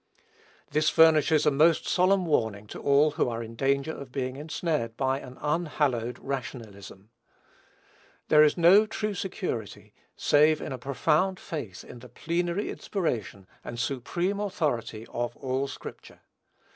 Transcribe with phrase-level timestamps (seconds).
[0.71, 4.97] This furnishes a most solemn warning to all who are in danger of being ensnared
[4.97, 7.11] by an unhallowed rationalism.
[8.27, 13.77] There is no true security, save in a profound faith in the plenary inspiration and
[13.79, 16.21] supreme authority of "ALL SCRIPTURE."